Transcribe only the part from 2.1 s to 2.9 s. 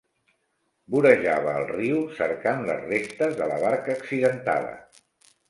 cercant les